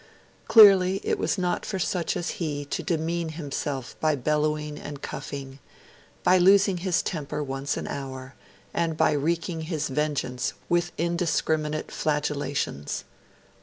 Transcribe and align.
Clearly, 0.47 0.99
it 1.03 1.19
was 1.19 1.37
not 1.37 1.63
for 1.63 1.77
such 1.77 2.17
as 2.17 2.27
he 2.41 2.65
to 2.65 2.81
demean 2.81 3.29
himself 3.29 3.95
by 3.99 4.15
bellowing 4.15 4.79
and 4.79 4.99
cuffing, 4.99 5.59
by 6.23 6.39
losing 6.39 6.77
his 6.77 7.03
temper 7.03 7.43
once 7.43 7.77
an 7.77 7.85
hour, 7.85 8.33
and 8.73 8.97
by 8.97 9.11
wreaking 9.11 9.61
his 9.69 9.89
vengeance 9.89 10.53
with 10.67 10.91
indiscriminate 10.97 11.91
flagellations. 11.91 13.03